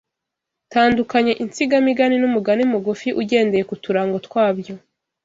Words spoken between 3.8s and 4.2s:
turango